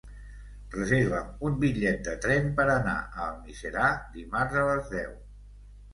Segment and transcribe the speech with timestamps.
[0.75, 3.87] Reserva'm un bitllet de tren per anar a Almiserà
[4.19, 5.13] dimarts a les deu.